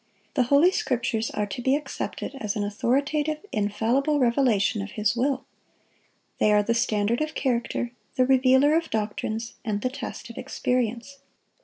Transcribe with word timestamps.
The 0.33 0.41
Holy 0.49 0.71
Scriptures 0.71 1.29
are 1.29 1.45
to 1.45 1.61
be 1.61 1.75
accepted 1.75 2.33
as 2.39 2.55
an 2.55 2.63
authoritative, 2.63 3.37
infallible 3.51 4.17
revelation 4.17 4.81
of 4.81 4.93
His 4.93 5.15
will. 5.15 5.45
They 6.39 6.51
are 6.51 6.63
the 6.63 6.73
standard 6.73 7.21
of 7.21 7.35
character, 7.35 7.91
the 8.15 8.25
revealer 8.25 8.73
of 8.75 8.89
doctrines, 8.89 9.53
and 9.63 9.81
the 9.81 9.89
test 9.91 10.31
of 10.31 10.39
experience. 10.39 11.19